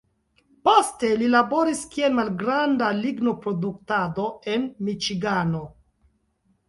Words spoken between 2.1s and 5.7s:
malgranda lignoproduktado en Miĉigano.